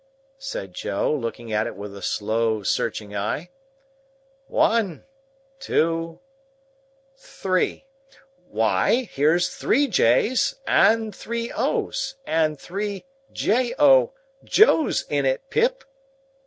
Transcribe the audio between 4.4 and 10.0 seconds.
"One, two, three. Why, here's three